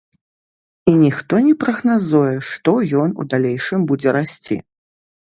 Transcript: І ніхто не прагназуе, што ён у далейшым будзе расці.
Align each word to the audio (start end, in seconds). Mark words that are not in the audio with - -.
І 0.91 0.93
ніхто 1.01 1.41
не 1.47 1.51
прагназуе, 1.63 2.31
што 2.51 2.73
ён 3.03 3.13
у 3.25 3.27
далейшым 3.33 3.83
будзе 3.91 4.09
расці. 4.17 4.57